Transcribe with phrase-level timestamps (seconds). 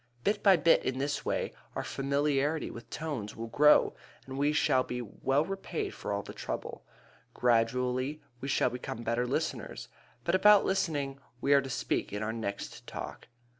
[0.23, 3.93] Bit by bit, in this way, our familiarity with tones will grow
[4.25, 6.83] and we shall be well repaid for all the trouble.
[7.35, 9.89] Gradually we shall become better listeners
[10.23, 13.27] but about listening we are to speak in our next Talk.